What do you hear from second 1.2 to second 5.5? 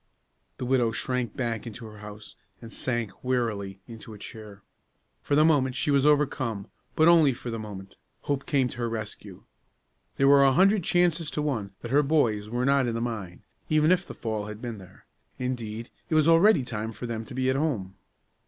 back into her house, and sank, weakly, into a chair. For the